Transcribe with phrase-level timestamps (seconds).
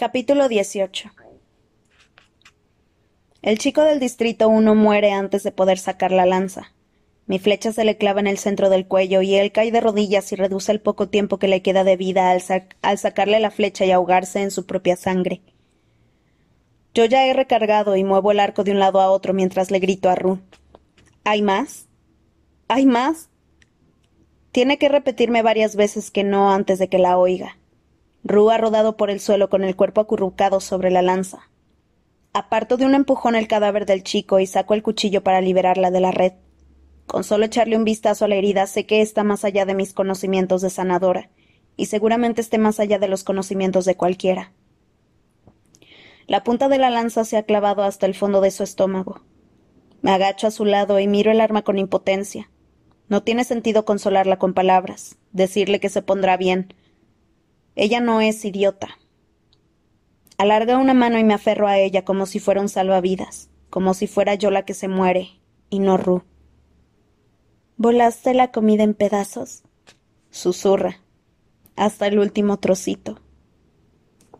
[0.00, 1.10] Capítulo 18
[3.42, 6.72] El chico del distrito 1 muere antes de poder sacar la lanza.
[7.26, 10.30] Mi flecha se le clava en el centro del cuello y él cae de rodillas
[10.30, 12.40] y reduce el poco tiempo que le queda de vida al,
[12.80, 15.42] al sacarle la flecha y ahogarse en su propia sangre.
[16.94, 19.80] Yo ya he recargado y muevo el arco de un lado a otro mientras le
[19.80, 20.38] grito a Ru.
[21.24, 21.88] ¿Hay más?
[22.68, 23.30] ¿Hay más?
[24.52, 27.57] Tiene que repetirme varias veces que no antes de que la oiga.
[28.24, 31.50] Ru ha rodado por el suelo con el cuerpo acurrucado sobre la lanza.
[32.32, 36.00] Aparto de un empujón el cadáver del chico y saco el cuchillo para liberarla de
[36.00, 36.32] la red.
[37.06, 39.94] Con solo echarle un vistazo a la herida sé que está más allá de mis
[39.94, 41.30] conocimientos de sanadora,
[41.76, 44.52] y seguramente esté más allá de los conocimientos de cualquiera.
[46.26, 49.22] La punta de la lanza se ha clavado hasta el fondo de su estómago.
[50.02, 52.50] Me agacho a su lado y miro el arma con impotencia.
[53.08, 56.74] No tiene sentido consolarla con palabras, decirle que se pondrá bien.
[57.80, 58.98] Ella no es idiota.
[60.36, 64.08] Alarga una mano y me aferro a ella como si fuera un salvavidas, como si
[64.08, 66.24] fuera yo la que se muere, y no Ru.
[67.76, 69.62] ¿Volaste la comida en pedazos?
[70.28, 70.98] Susurra.
[71.76, 73.20] Hasta el último trocito.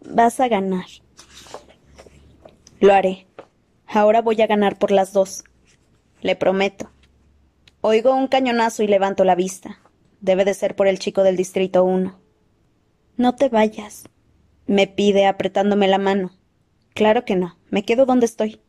[0.00, 0.86] Vas a ganar.
[2.80, 3.28] Lo haré.
[3.86, 5.44] Ahora voy a ganar por las dos.
[6.22, 6.90] Le prometo.
[7.82, 9.78] Oigo un cañonazo y levanto la vista.
[10.20, 12.27] Debe de ser por el chico del Distrito 1.
[13.18, 14.04] No te vayas,
[14.68, 16.30] me pide apretándome la mano.
[16.94, 18.60] Claro que no, me quedo donde estoy.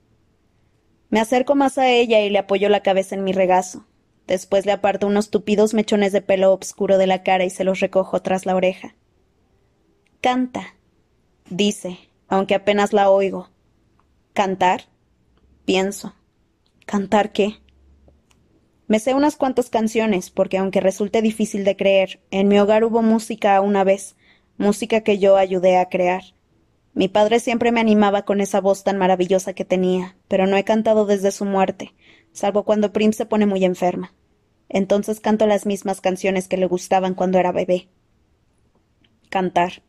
[1.11, 3.85] Me acerco más a ella y le apoyo la cabeza en mi regazo.
[4.25, 7.79] Después le aparto unos tupidos mechones de pelo oscuro de la cara y se los
[7.79, 8.95] recojo tras la oreja.
[10.19, 10.75] Canta,
[11.51, 13.51] dice, aunque apenas la oigo.
[14.33, 14.85] ¿Cantar?
[15.65, 16.15] Pienso.
[16.87, 17.59] ¿Cantar qué?
[18.87, 23.03] Me sé unas cuantas canciones, porque aunque resulte difícil de creer, en mi hogar hubo
[23.03, 24.15] música una vez,
[24.59, 26.21] música que yo ayudé a crear.
[26.93, 30.65] Mi padre siempre me animaba con esa voz tan maravillosa que tenía, pero no he
[30.65, 31.93] cantado desde su muerte,
[32.33, 34.13] salvo cuando Prim se pone muy enferma.
[34.67, 37.87] Entonces canto las mismas canciones que le gustaban cuando era bebé.
[39.29, 39.81] Cantar.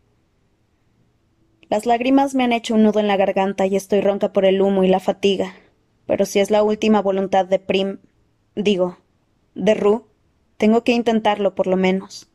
[1.69, 4.63] Las lágrimas me han hecho un nudo en la garganta y estoy ronca por el
[4.63, 5.55] humo y la fatiga.
[6.07, 7.99] Pero si es la última voluntad de Prim,
[8.55, 8.99] digo,
[9.57, 10.07] de Ru,
[10.59, 12.30] tengo que intentarlo por lo menos.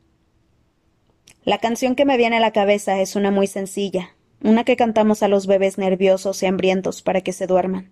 [1.46, 5.22] La canción que me viene a la cabeza es una muy sencilla, una que cantamos
[5.22, 7.92] a los bebés nerviosos y hambrientos para que se duerman.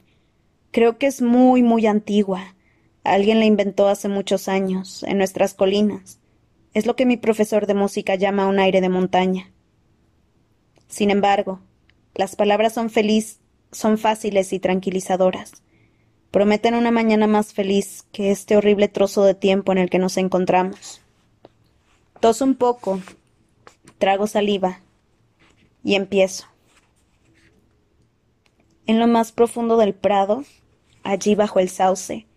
[0.72, 2.56] Creo que es muy, muy antigua.
[3.04, 6.18] Alguien la inventó hace muchos años, en nuestras colinas.
[6.74, 9.52] Es lo que mi profesor de música llama un aire de montaña.
[10.88, 11.60] Sin embargo,
[12.16, 13.40] las palabras son feliz,
[13.72, 15.62] son fáciles y tranquilizadoras.
[16.32, 20.18] Prometen una mañana más feliz que este horrible trozo de tiempo en el que nos
[20.18, 21.02] encontramos.
[22.20, 23.00] Toso un poco,
[24.04, 24.82] trago saliva
[25.82, 26.46] y empiezo.
[28.86, 30.44] En lo más profundo del prado,
[31.04, 32.28] allí bajo el sauce,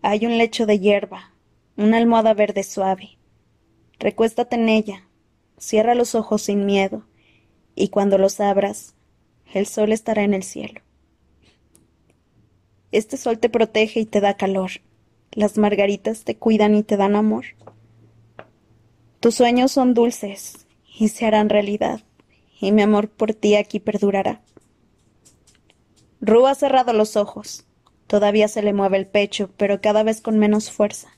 [0.00, 1.30] hay un lecho de hierba,
[1.76, 3.18] una almohada verde suave.
[3.98, 5.06] Recuéstate en ella,
[5.58, 7.04] cierra los ojos sin miedo
[7.74, 8.94] y cuando los abras,
[9.52, 10.80] el sol estará en el cielo.
[12.92, 14.70] Este sol te protege y te da calor.
[15.32, 17.44] Las margaritas te cuidan y te dan amor.
[19.20, 20.66] Tus sueños son dulces
[20.98, 22.00] y se harán realidad,
[22.60, 24.42] y mi amor por ti aquí perdurará.
[26.20, 27.64] Rú ha cerrado los ojos.
[28.06, 31.08] Todavía se le mueve el pecho, pero cada vez con menos fuerza.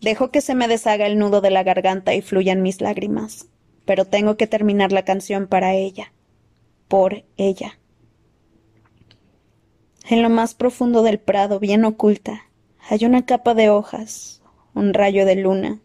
[0.00, 3.48] Dejo que se me deshaga el nudo de la garganta y fluyan mis lágrimas
[3.86, 6.12] pero tengo que terminar la canción para ella,
[6.88, 7.78] por ella.
[10.08, 12.50] En lo más profundo del prado, bien oculta,
[12.88, 14.42] hay una capa de hojas,
[14.74, 15.80] un rayo de luna.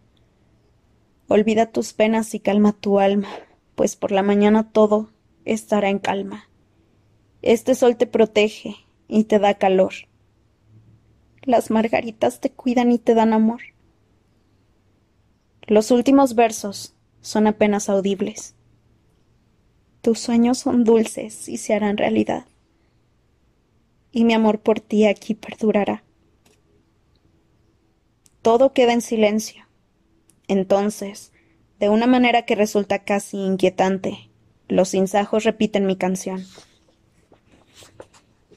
[1.31, 3.29] Olvida tus penas y calma tu alma,
[3.75, 5.11] pues por la mañana todo
[5.45, 6.49] estará en calma.
[7.41, 8.75] Este sol te protege
[9.07, 9.93] y te da calor.
[11.43, 13.61] Las margaritas te cuidan y te dan amor.
[15.67, 18.53] Los últimos versos son apenas audibles.
[20.01, 22.45] Tus sueños son dulces y se harán realidad.
[24.11, 26.03] Y mi amor por ti aquí perdurará.
[28.41, 29.71] Todo queda en silencio.
[30.51, 31.30] Entonces,
[31.81, 34.29] de una manera que resulta casi inquietante,
[34.67, 36.45] los sinsajos repiten mi canción.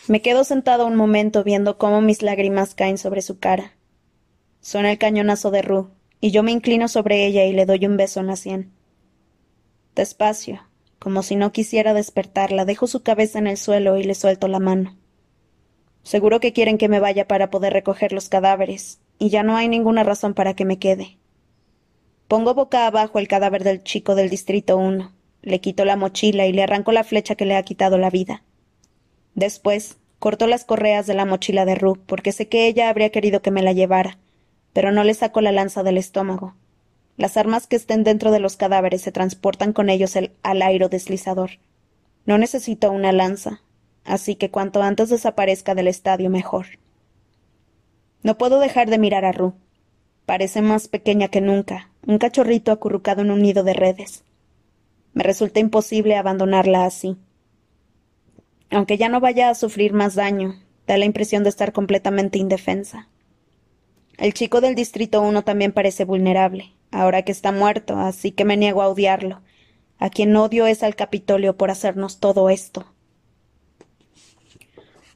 [0.08, 3.72] Me quedo sentado un momento viendo cómo mis lágrimas caen sobre su cara.
[4.60, 5.88] Suena el cañonazo de Ru,
[6.20, 8.74] y yo me inclino sobre ella y le doy un beso en la sien.
[9.94, 10.60] Despacio,
[10.98, 14.60] como si no quisiera despertarla, dejo su cabeza en el suelo y le suelto la
[14.60, 14.98] mano.
[16.02, 19.68] Seguro que quieren que me vaya para poder recoger los cadáveres, y ya no hay
[19.68, 21.16] ninguna razón para que me quede.
[22.28, 25.12] Pongo boca abajo el cadáver del chico del Distrito 1,
[25.42, 28.42] le quito la mochila y le arranco la flecha que le ha quitado la vida.
[29.34, 33.42] Después, corto las correas de la mochila de Ru, porque sé que ella habría querido
[33.42, 34.16] que me la llevara,
[34.72, 36.54] pero no le saco la lanza del estómago.
[37.18, 41.50] Las armas que estén dentro de los cadáveres se transportan con ellos al aire deslizador.
[42.24, 43.60] No necesito una lanza,
[44.04, 46.66] así que cuanto antes desaparezca del estadio mejor.
[48.22, 49.54] No puedo dejar de mirar a Ru.
[50.26, 54.24] Parece más pequeña que nunca, un cachorrito acurrucado en un nido de redes.
[55.12, 57.16] Me resulta imposible abandonarla así.
[58.70, 63.08] Aunque ya no vaya a sufrir más daño, da la impresión de estar completamente indefensa.
[64.16, 68.56] El chico del Distrito 1 también parece vulnerable, ahora que está muerto, así que me
[68.56, 69.42] niego a odiarlo.
[69.98, 72.86] A quien odio es al Capitolio por hacernos todo esto.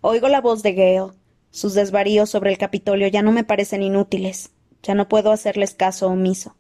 [0.01, 1.13] Oigo la voz de Gale.
[1.51, 4.53] Sus desvaríos sobre el Capitolio ya no me parecen inútiles.
[4.83, 6.57] Ya no puedo hacerles caso omiso.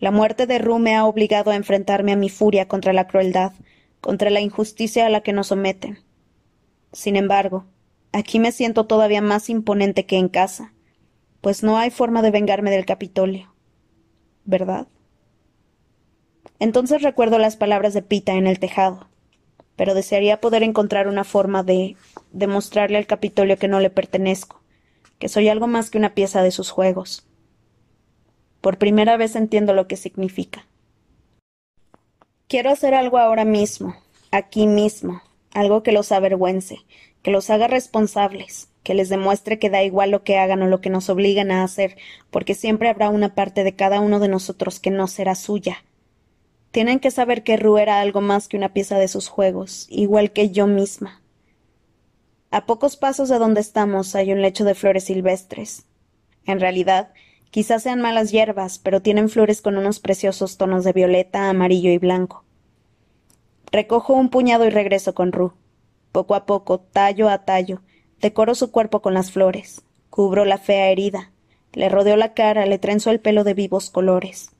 [0.00, 3.52] La muerte de Rue me ha obligado a enfrentarme a mi furia contra la crueldad,
[4.00, 6.00] contra la injusticia a la que nos someten.
[6.92, 7.66] Sin embargo,
[8.12, 10.72] aquí me siento todavía más imponente que en casa,
[11.40, 13.54] pues no hay forma de vengarme del Capitolio.
[14.44, 14.88] ¿Verdad?
[16.58, 19.08] Entonces recuerdo las palabras de Pita en el tejado,
[19.76, 21.96] pero desearía poder encontrar una forma de
[22.30, 24.62] demostrarle al Capitolio que no le pertenezco,
[25.18, 27.26] que soy algo más que una pieza de sus juegos.
[28.62, 30.66] Por primera vez entiendo lo que significa.
[32.46, 33.96] Quiero hacer algo ahora mismo,
[34.30, 35.20] aquí mismo,
[35.52, 36.78] algo que los avergüence,
[37.22, 40.80] que los haga responsables, que les demuestre que da igual lo que hagan o lo
[40.80, 41.96] que nos obligan a hacer,
[42.30, 45.84] porque siempre habrá una parte de cada uno de nosotros que no será suya.
[46.70, 50.32] Tienen que saber que Ru era algo más que una pieza de sus juegos, igual
[50.32, 51.20] que yo misma.
[52.52, 55.86] A pocos pasos de donde estamos hay un lecho de flores silvestres.
[56.44, 57.12] En realidad,
[57.52, 61.98] Quizás sean malas hierbas, pero tienen flores con unos preciosos tonos de violeta, amarillo y
[61.98, 62.44] blanco.
[63.70, 65.52] Recojo un puñado y regreso con Ru.
[66.12, 67.82] Poco a poco, tallo a tallo,
[68.22, 71.30] decoro su cuerpo con las flores, cubro la fea herida,
[71.74, 74.52] le rodeo la cara, le trenzo el pelo de vivos colores.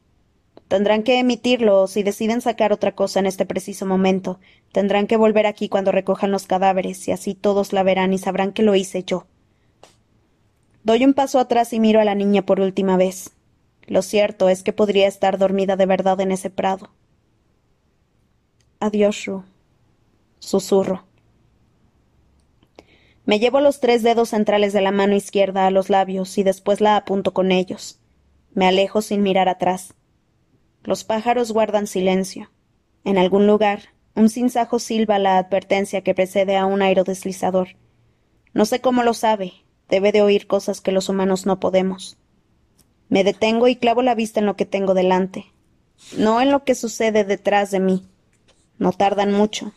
[0.69, 4.39] Tendrán que emitirlo, o si deciden sacar otra cosa en este preciso momento,
[4.71, 8.53] tendrán que volver aquí cuando recojan los cadáveres, y así todos la verán y sabrán
[8.53, 9.25] que lo hice yo.
[10.84, 13.32] Doy un paso atrás y miro a la niña por última vez.
[13.87, 16.90] Lo cierto es que podría estar dormida de verdad en ese prado.
[18.81, 19.44] Adiós, Ru.
[20.40, 21.05] Susurro.
[23.25, 26.81] Me llevo los tres dedos centrales de la mano izquierda a los labios y después
[26.81, 28.00] la apunto con ellos.
[28.52, 29.94] Me alejo sin mirar atrás.
[30.82, 32.50] Los pájaros guardan silencio.
[33.05, 33.82] En algún lugar,
[34.17, 37.76] un sinsajo silba la advertencia que precede a un aerodeslizador.
[38.52, 39.52] No sé cómo lo sabe,
[39.93, 42.17] Debe de oír cosas que los humanos no podemos.
[43.11, 45.53] Me detengo y clavo la vista en lo que tengo delante,
[46.17, 48.09] no en lo que sucede detrás de mí.
[48.79, 49.75] No tardan mucho.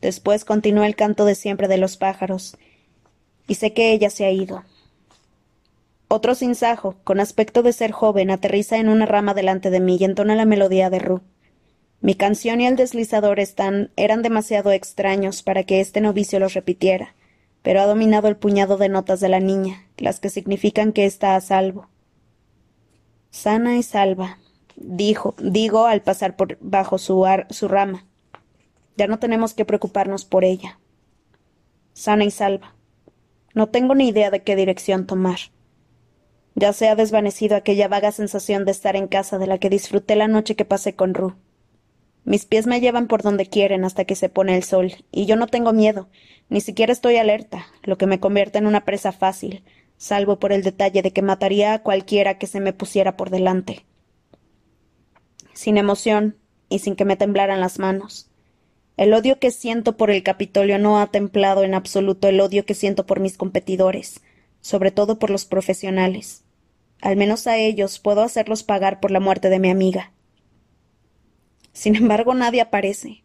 [0.00, 2.56] Después continúa el canto de siempre de los pájaros,
[3.46, 4.64] y sé que ella se ha ido.
[6.08, 10.04] Otro sinsajo, con aspecto de ser joven, aterriza en una rama delante de mí y
[10.04, 11.20] entona la melodía de Ru.
[12.00, 17.17] Mi canción y el deslizador están, eran demasiado extraños para que este novicio los repitiera
[17.62, 21.36] pero ha dominado el puñado de notas de la niña, las que significan que está
[21.36, 21.88] a salvo.
[23.30, 24.38] Sana y salva,
[24.76, 28.06] dijo, digo al pasar por bajo su, su rama.
[28.96, 30.78] Ya no tenemos que preocuparnos por ella.
[31.92, 32.74] Sana y salva.
[33.54, 35.38] No tengo ni idea de qué dirección tomar.
[36.54, 40.16] Ya se ha desvanecido aquella vaga sensación de estar en casa de la que disfruté
[40.16, 41.34] la noche que pasé con Ru.
[42.24, 45.36] Mis pies me llevan por donde quieren hasta que se pone el sol, y yo
[45.36, 46.08] no tengo miedo,
[46.48, 49.64] ni siquiera estoy alerta, lo que me convierte en una presa fácil,
[49.96, 53.84] salvo por el detalle de que mataría a cualquiera que se me pusiera por delante.
[55.54, 56.36] Sin emoción,
[56.68, 58.30] y sin que me temblaran las manos.
[58.96, 62.74] El odio que siento por el Capitolio no ha templado en absoluto el odio que
[62.74, 64.20] siento por mis competidores,
[64.60, 66.44] sobre todo por los profesionales.
[67.00, 70.12] Al menos a ellos puedo hacerlos pagar por la muerte de mi amiga.
[71.78, 73.22] Sin embargo, nadie aparece.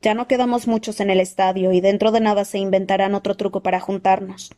[0.00, 3.62] Ya no quedamos muchos en el estadio y dentro de nada se inventarán otro truco
[3.62, 4.52] para juntarnos.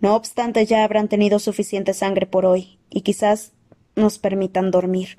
[0.00, 3.52] No obstante, ya habrán tenido suficiente sangre por hoy y quizás
[3.96, 5.18] nos permitan dormir.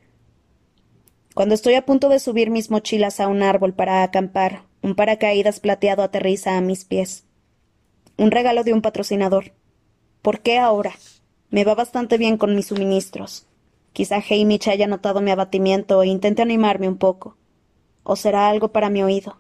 [1.36, 5.60] Cuando estoy a punto de subir mis mochilas a un árbol para acampar, un paracaídas
[5.60, 7.26] plateado aterriza a mis pies.
[8.18, 9.52] Un regalo de un patrocinador.
[10.24, 10.96] ¿Por qué ahora?
[11.52, 13.46] Me va bastante bien con mis suministros.
[13.94, 17.38] Quizá Hamish haya notado mi abatimiento e intente animarme un poco.
[18.04, 19.38] O será algo para mi oído.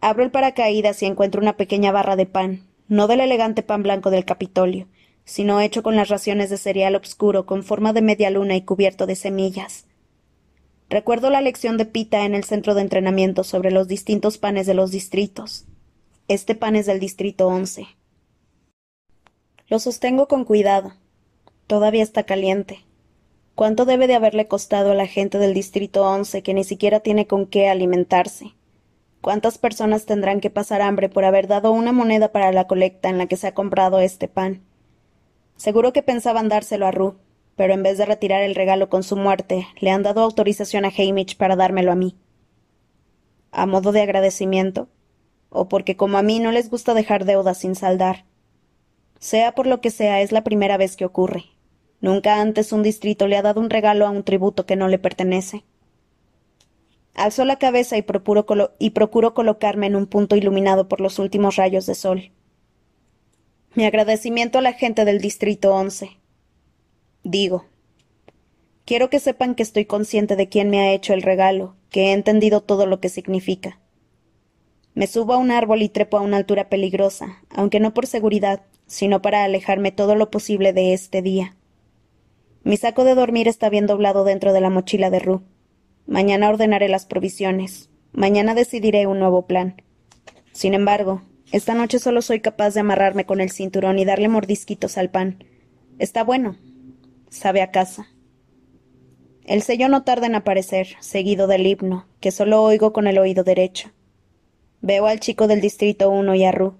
[0.00, 4.10] Abro el paracaídas y encuentro una pequeña barra de pan, no del elegante pan blanco
[4.10, 4.86] del Capitolio,
[5.24, 9.06] sino hecho con las raciones de cereal obscuro con forma de media luna y cubierto
[9.06, 9.86] de semillas.
[10.90, 14.74] Recuerdo la lección de Pita en el centro de entrenamiento sobre los distintos panes de
[14.74, 15.64] los distritos.
[16.28, 17.86] Este pan es del distrito once.
[19.68, 20.92] Lo sostengo con cuidado.
[21.66, 22.84] Todavía está caliente.
[23.54, 27.28] ¿Cuánto debe de haberle costado a la gente del distrito once que ni siquiera tiene
[27.28, 28.52] con qué alimentarse?
[29.20, 33.16] ¿Cuántas personas tendrán que pasar hambre por haber dado una moneda para la colecta en
[33.16, 34.64] la que se ha comprado este pan?
[35.56, 37.14] Seguro que pensaban dárselo a Ru,
[37.54, 40.88] pero en vez de retirar el regalo con su muerte, le han dado autorización a
[40.88, 42.16] Hamish para dármelo a mí.
[43.52, 44.88] ¿A modo de agradecimiento?
[45.48, 48.24] ¿O porque como a mí no les gusta dejar deudas sin saldar?
[49.20, 51.53] Sea por lo que sea, es la primera vez que ocurre.
[52.04, 54.98] Nunca antes un distrito le ha dado un regalo a un tributo que no le
[54.98, 55.64] pertenece.
[57.14, 58.44] Alzo la cabeza y procuro,
[58.78, 62.30] y colocarme en un punto iluminado por los últimos rayos de sol.
[63.74, 66.18] Mi agradecimiento a la gente del Distrito once.
[67.22, 67.64] Digo.
[68.84, 72.12] Quiero que sepan que estoy consciente de quién me ha hecho el regalo, que he
[72.12, 73.80] entendido todo lo que significa.
[74.92, 78.60] Me subo a un árbol y trepo a una altura peligrosa, aunque no por seguridad,
[78.86, 81.56] sino para alejarme todo lo posible de este día.
[82.64, 85.42] Mi saco de dormir está bien doblado dentro de la mochila de Ru.
[86.06, 87.90] Mañana ordenaré las provisiones.
[88.12, 89.82] Mañana decidiré un nuevo plan.
[90.52, 91.20] Sin embargo,
[91.52, 95.44] esta noche solo soy capaz de amarrarme con el cinturón y darle mordisquitos al pan.
[95.98, 96.56] Está bueno.
[97.28, 98.08] Sabe a casa.
[99.44, 103.44] El sello no tarda en aparecer, seguido del himno, que solo oigo con el oído
[103.44, 103.90] derecho.
[104.80, 106.78] Veo al chico del distrito uno y a Ru.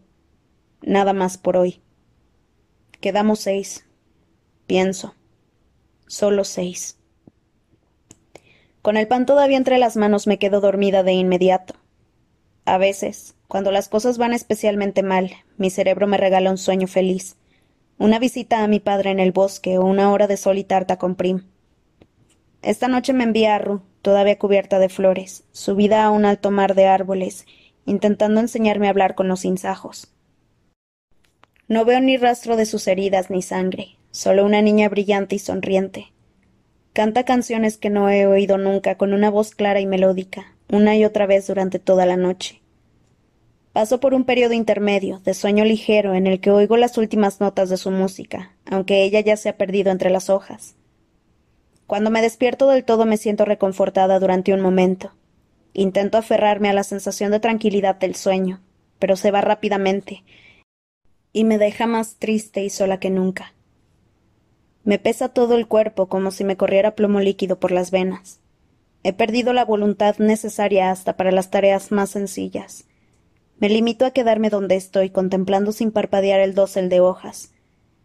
[0.80, 1.82] Nada más por hoy.
[3.00, 3.84] Quedamos seis.
[4.66, 5.14] Pienso.
[6.06, 6.98] Solo seis.
[8.82, 11.74] Con el pan todavía entre las manos me quedo dormida de inmediato.
[12.66, 17.36] A veces, cuando las cosas van especialmente mal, mi cerebro me regala un sueño feliz.
[17.96, 20.98] Una visita a mi padre en el bosque o una hora de sol y tarta
[20.98, 21.44] con Prim.
[22.60, 26.74] Esta noche me envía a Ru, todavía cubierta de flores, subida a un alto mar
[26.74, 27.46] de árboles,
[27.86, 30.12] intentando enseñarme a hablar con los sinsajos.
[31.68, 36.12] No veo ni rastro de sus heridas ni sangre, solo una niña brillante y sonriente.
[36.92, 41.04] Canta canciones que no he oído nunca con una voz clara y melódica, una y
[41.04, 42.62] otra vez durante toda la noche.
[43.72, 47.70] Paso por un periodo intermedio, de sueño ligero, en el que oigo las últimas notas
[47.70, 50.76] de su música, aunque ella ya se ha perdido entre las hojas.
[51.88, 55.12] Cuando me despierto del todo me siento reconfortada durante un momento.
[55.72, 58.60] Intento aferrarme a la sensación de tranquilidad del sueño,
[59.00, 60.22] pero se va rápidamente,
[61.32, 63.53] y me deja más triste y sola que nunca.
[64.84, 68.40] Me pesa todo el cuerpo como si me corriera plomo líquido por las venas.
[69.02, 72.84] He perdido la voluntad necesaria hasta para las tareas más sencillas.
[73.58, 77.52] Me limito a quedarme donde estoy, contemplando sin parpadear el dosel de hojas.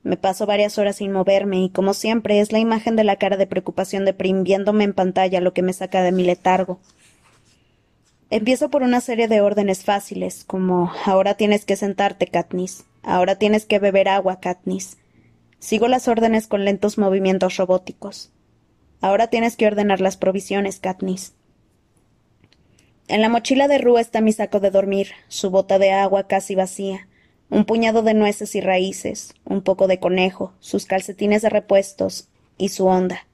[0.03, 3.36] Me paso varias horas sin moverme y, como siempre, es la imagen de la cara
[3.36, 6.79] de preocupación de en pantalla lo que me saca de mi letargo.
[8.29, 12.86] Empiezo por una serie de órdenes fáciles, como ahora tienes que sentarte, Katniss.
[13.03, 14.98] Ahora tienes que beber agua, Katniss.
[15.60, 18.32] Sigo las órdenes con lentos movimientos robóticos.
[19.01, 21.34] Ahora tienes que ordenar las provisiones, Katniss.
[23.10, 26.56] En la mochila de Rue está mi saco de dormir, su bota de agua casi
[26.56, 27.08] vacía,
[27.50, 32.70] un puñado de nueces y raíces, un poco de conejo, sus calcetines de repuestos y
[32.70, 33.25] su onda.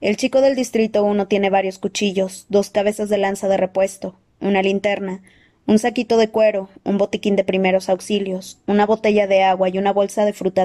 [0.00, 4.62] El chico del distrito uno tiene varios cuchillos, dos cabezas de lanza de repuesto, una
[4.62, 5.22] linterna,
[5.66, 9.92] un saquito de cuero, un botiquín de primeros auxilios, una botella de agua y una
[9.92, 10.64] bolsa de fruta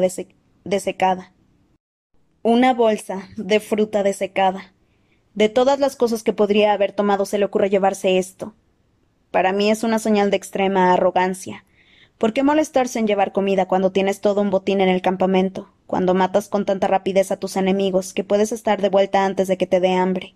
[0.65, 1.31] desecada.
[2.41, 4.73] Una bolsa de fruta desecada.
[5.35, 8.55] De todas las cosas que podría haber tomado se le ocurre llevarse esto.
[9.29, 11.65] Para mí es una señal de extrema arrogancia.
[12.17, 16.13] ¿Por qué molestarse en llevar comida cuando tienes todo un botín en el campamento, cuando
[16.13, 19.67] matas con tanta rapidez a tus enemigos que puedes estar de vuelta antes de que
[19.67, 20.35] te dé hambre?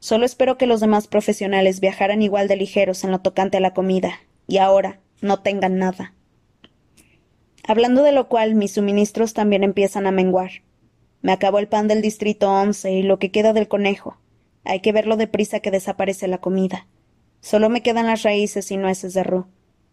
[0.00, 3.74] Solo espero que los demás profesionales viajaran igual de ligeros en lo tocante a la
[3.74, 6.14] comida, y ahora no tengan nada.
[7.66, 10.50] Hablando de lo cual, mis suministros también empiezan a menguar.
[11.22, 14.18] Me acabó el pan del distrito once y lo que queda del conejo.
[14.64, 16.86] Hay que verlo deprisa que desaparece la comida.
[17.40, 19.46] Solo me quedan las raíces y nueces de ru,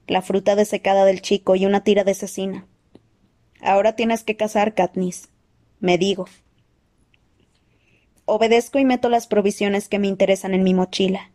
[0.07, 2.67] la fruta desecada del chico y una tira de cecina.
[3.61, 5.29] Ahora tienes que cazar, Katniss.
[5.79, 6.25] Me digo.
[8.25, 11.31] Obedezco y meto las provisiones que me interesan en mi mochila.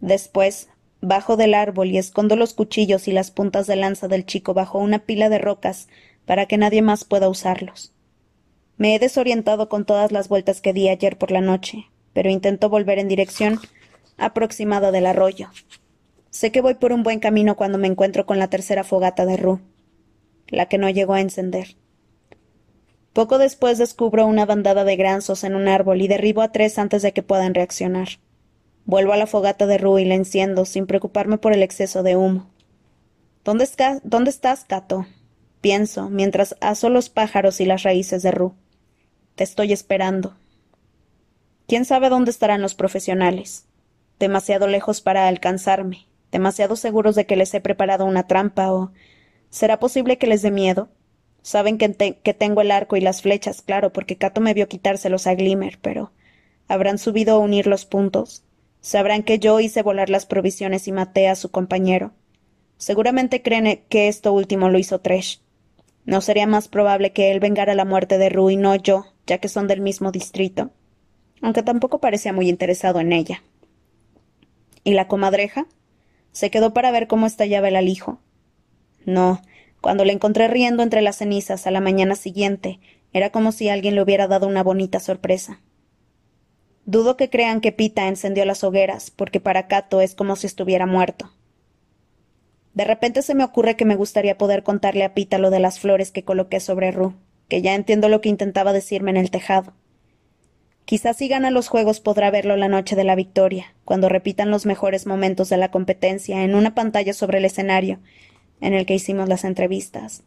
[0.00, 0.68] Después,
[1.06, 4.78] bajo del árbol y escondo los cuchillos y las puntas de lanza del chico bajo
[4.78, 5.88] una pila de rocas
[6.24, 7.92] para que nadie más pueda usarlos.
[8.76, 12.68] Me he desorientado con todas las vueltas que di ayer por la noche, pero intento
[12.68, 13.60] volver en dirección
[14.16, 15.48] aproximada del arroyo.
[16.30, 19.36] Sé que voy por un buen camino cuando me encuentro con la tercera fogata de
[19.36, 19.60] Ru,
[20.48, 21.76] la que no llegó a encender.
[23.12, 27.02] Poco después descubro una bandada de granzos en un árbol y derribo a tres antes
[27.02, 28.08] de que puedan reaccionar.
[28.86, 32.16] Vuelvo a la fogata de Ru y la enciendo, sin preocuparme por el exceso de
[32.16, 32.48] humo.
[33.44, 33.68] ¿Dónde,
[34.04, 35.06] ¿Dónde estás, Cato?
[35.60, 38.54] Pienso, mientras aso los pájaros y las raíces de Ru.
[39.34, 40.36] Te estoy esperando.
[41.66, 43.66] ¿Quién sabe dónde estarán los profesionales?
[44.20, 48.92] Demasiado lejos para alcanzarme, demasiado seguros de que les he preparado una trampa o.
[49.50, 50.90] ¿Será posible que les dé miedo?
[51.42, 55.26] Saben que, que tengo el arco y las flechas, claro, porque Cato me vio quitárselos
[55.26, 56.12] a Glimmer, pero.
[56.68, 58.44] ¿Habrán subido a unir los puntos?
[58.86, 62.12] Sabrán que yo hice volar las provisiones y maté a su compañero.
[62.76, 65.40] Seguramente creen que esto último lo hizo Tresh.
[66.04, 69.38] ¿No sería más probable que él vengara la muerte de Rue y no yo, ya
[69.38, 70.70] que son del mismo distrito?
[71.42, 73.42] Aunque tampoco parecía muy interesado en ella.
[74.84, 75.66] ¿Y la comadreja?
[76.30, 78.20] Se quedó para ver cómo estallaba el alijo.
[79.04, 79.42] No,
[79.80, 82.78] cuando le encontré riendo entre las cenizas a la mañana siguiente,
[83.12, 85.60] era como si alguien le hubiera dado una bonita sorpresa.
[86.86, 90.86] Dudo que crean que Pita encendió las hogueras, porque para Cato es como si estuviera
[90.86, 91.32] muerto.
[92.74, 95.80] De repente se me ocurre que me gustaría poder contarle a Pita lo de las
[95.80, 97.14] flores que coloqué sobre Ru,
[97.48, 99.72] que ya entiendo lo que intentaba decirme en el tejado.
[100.84, 104.64] Quizás si gana los juegos podrá verlo la noche de la victoria, cuando repitan los
[104.64, 107.98] mejores momentos de la competencia en una pantalla sobre el escenario
[108.60, 110.22] en el que hicimos las entrevistas.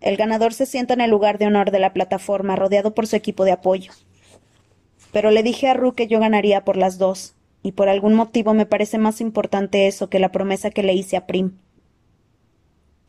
[0.00, 3.14] El ganador se sienta en el lugar de honor de la plataforma, rodeado por su
[3.14, 3.92] equipo de apoyo.
[5.16, 8.52] Pero le dije a Ru que yo ganaría por las dos, y por algún motivo
[8.52, 11.56] me parece más importante eso que la promesa que le hice a Prim.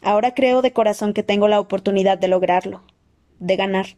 [0.01, 2.81] Ahora creo de corazón que tengo la oportunidad de lograrlo,
[3.39, 3.97] de ganar.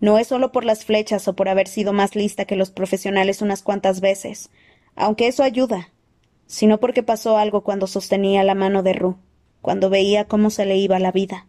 [0.00, 3.42] No es solo por las flechas o por haber sido más lista que los profesionales
[3.42, 4.50] unas cuantas veces,
[4.96, 5.90] aunque eso ayuda,
[6.48, 9.18] sino porque pasó algo cuando sostenía la mano de Ru,
[9.62, 11.46] cuando veía cómo se le iba la vida.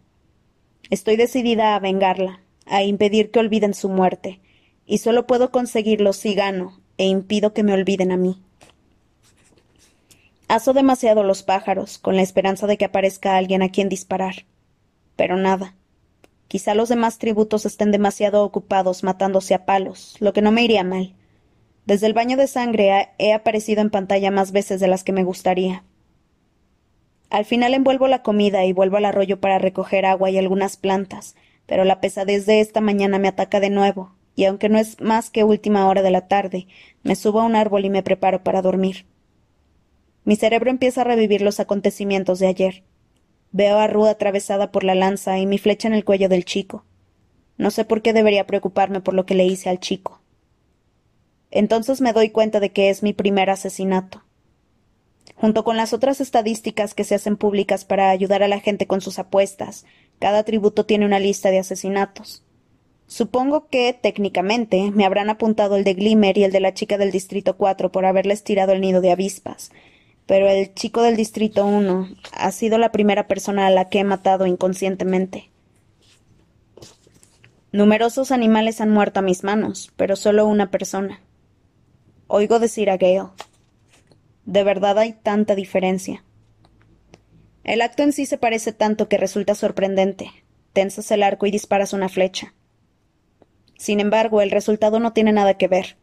[0.92, 4.42] Estoy decidida a vengarla, a impedir que olviden su muerte,
[4.86, 8.42] y solo puedo conseguirlo si gano e impido que me olviden a mí.
[10.48, 14.46] Aso demasiado los pájaros, con la esperanza de que aparezca alguien a quien disparar.
[15.16, 15.76] Pero nada.
[16.50, 20.84] Quizá los demás tributos estén demasiado ocupados matándose a palos, lo que no me iría
[20.84, 21.16] mal.
[21.86, 25.24] Desde el baño de sangre he aparecido en pantalla más veces de las que me
[25.24, 25.86] gustaría.
[27.30, 31.36] Al final envuelvo la comida y vuelvo al arroyo para recoger agua y algunas plantas,
[31.66, 35.30] pero la pesadez de esta mañana me ataca de nuevo, y aunque no es más
[35.30, 36.68] que última hora de la tarde,
[37.04, 39.06] me subo a un árbol y me preparo para dormir.
[40.24, 42.84] Mi cerebro empieza a revivir los acontecimientos de ayer.
[43.52, 46.86] Veo a Ru atravesada por la lanza y mi flecha en el cuello del chico.
[47.58, 50.22] No sé por qué debería preocuparme por lo que le hice al chico.
[51.50, 54.24] Entonces me doy cuenta de que es mi primer asesinato.
[55.36, 59.02] Junto con las otras estadísticas que se hacen públicas para ayudar a la gente con
[59.02, 59.86] sus apuestas,
[60.20, 62.44] cada tributo tiene una lista de asesinatos.
[63.12, 67.12] Supongo que, técnicamente, me habrán apuntado el de Glimmer y el de la chica del
[67.12, 69.74] Distrito 4 por haberles tirado el nido de avispas,
[70.26, 74.06] pero el chico del Distrito 1 ha sido la primera persona a la que he
[74.06, 75.50] matado inconscientemente.
[77.74, 81.20] Numerosos animales han muerto a mis manos, pero solo una persona.
[82.28, 83.28] Oigo decir a Gale.
[84.46, 86.24] De verdad hay tanta diferencia.
[87.66, 90.32] El acto en sí se parece tanto que resulta sorprendente.
[90.72, 92.54] Tensas el arco y disparas una flecha.
[93.82, 95.98] Sin embargo, el resultado no tiene nada que ver.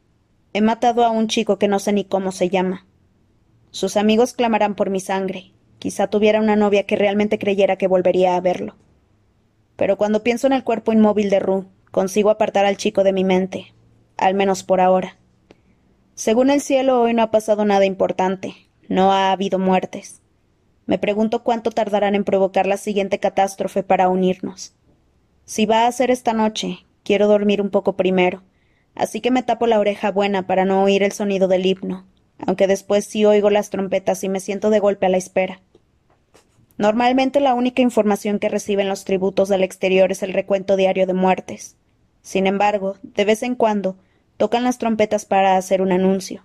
[0.52, 2.84] He matado a un chico que no sé ni cómo se llama.
[3.70, 5.52] Sus amigos clamarán por mi sangre.
[5.78, 8.74] Quizá tuviera una novia que realmente creyera que volvería a verlo.
[9.76, 13.22] Pero cuando pienso en el cuerpo inmóvil de Ru, consigo apartar al chico de mi
[13.22, 13.72] mente,
[14.16, 15.16] al menos por ahora.
[16.16, 18.56] Según el cielo, hoy no ha pasado nada importante,
[18.88, 20.20] no ha habido muertes.
[20.86, 24.74] Me pregunto cuánto tardarán en provocar la siguiente catástrofe para unirnos.
[25.44, 28.42] Si va a ser esta noche, quiero dormir un poco primero,
[28.94, 32.06] así que me tapo la oreja buena para no oír el sonido del himno,
[32.38, 35.60] aunque después sí oigo las trompetas y me siento de golpe a la espera.
[36.78, 41.14] Normalmente la única información que reciben los tributos del exterior es el recuento diario de
[41.14, 41.76] muertes.
[42.22, 43.96] Sin embargo, de vez en cuando,
[44.36, 46.44] tocan las trompetas para hacer un anuncio.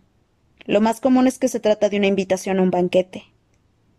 [0.65, 3.25] Lo más común es que se trata de una invitación a un banquete.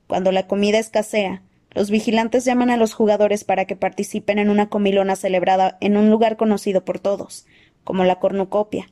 [0.08, 1.42] Cuando la comida escasea,
[1.74, 6.10] los vigilantes llaman a los jugadores para que participen en una comilona celebrada en un
[6.10, 7.46] lugar conocido por todos,
[7.82, 8.90] como la cornucopia,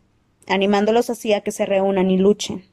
[0.49, 2.65] animándolos así a que se reúnan y luchen.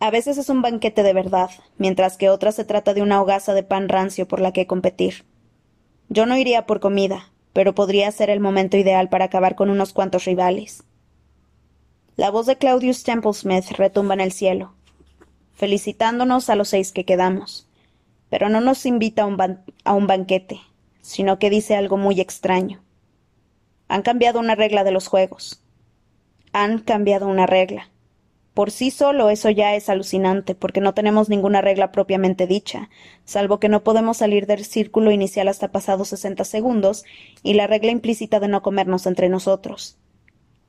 [0.00, 3.54] A veces es un banquete de verdad, mientras que otras se trata de una hogaza
[3.54, 5.24] de pan rancio por la que competir.
[6.08, 9.92] Yo no iría por comida, pero podría ser el momento ideal para acabar con unos
[9.92, 10.84] cuantos rivales.
[12.16, 14.74] La voz de Claudius Templesmith retumba en el cielo,
[15.54, 17.68] felicitándonos a los seis que quedamos,
[18.34, 19.40] pero no nos invita a un,
[19.84, 20.60] a un banquete,
[21.00, 22.82] sino que dice algo muy extraño.
[23.86, 25.62] Han cambiado una regla de los juegos.
[26.52, 27.90] Han cambiado una regla.
[28.52, 32.90] Por sí solo eso ya es alucinante, porque no tenemos ninguna regla propiamente dicha,
[33.24, 37.04] salvo que no podemos salir del círculo inicial hasta pasados sesenta segundos,
[37.44, 39.96] y la regla implícita de no comernos entre nosotros.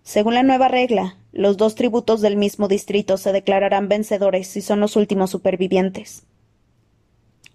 [0.04, 4.82] Según la nueva regla, los dos tributos del mismo distrito se declararán vencedores si son
[4.82, 6.28] los últimos supervivientes.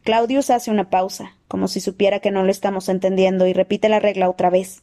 [0.03, 4.01] Claudius hace una pausa, como si supiera que no lo estamos entendiendo, y repite la
[4.01, 4.83] regla otra vez.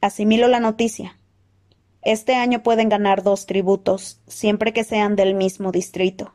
[0.00, 1.16] Asimilo la noticia.
[2.02, 6.34] Este año pueden ganar dos tributos, siempre que sean del mismo distrito.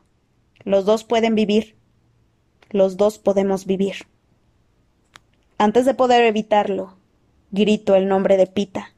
[0.64, 1.76] Los dos pueden vivir.
[2.70, 4.06] Los dos podemos vivir.
[5.56, 6.96] Antes de poder evitarlo,
[7.50, 8.94] grito el nombre de Pita.